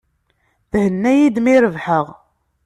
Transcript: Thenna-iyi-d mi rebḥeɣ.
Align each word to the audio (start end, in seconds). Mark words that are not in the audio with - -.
Thenna-iyi-d 0.71 1.37
mi 1.43 1.55
rebḥeɣ. 1.63 2.05